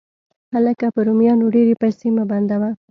[0.53, 0.85] هلکه!
[0.95, 2.69] په رومیانو ډېرې پیسې مه بندوه